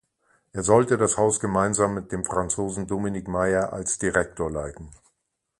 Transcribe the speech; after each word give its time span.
Er 0.51 0.63
sollte 0.63 0.97
das 0.97 1.15
Haus 1.17 1.39
gemeinsam 1.39 1.93
mit 1.93 2.11
dem 2.11 2.25
Franzosen 2.25 2.87
Dominique 2.87 3.27
Meyer 3.29 3.71
als 3.71 3.99
Direktor 3.99 4.49
leiten. 4.49 4.89